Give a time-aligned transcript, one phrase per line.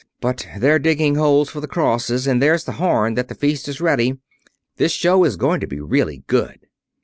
[0.19, 3.79] But they're digging holes for the crosses and there's the horn that the feast is
[3.79, 4.17] ready.
[4.77, 6.65] This show is going to be really good."